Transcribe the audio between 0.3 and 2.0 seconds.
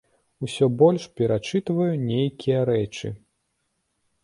Усё больш перачытваю